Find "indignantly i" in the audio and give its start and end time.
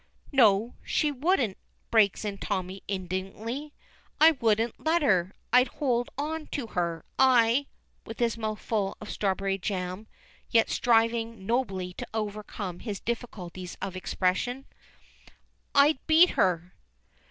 2.87-4.31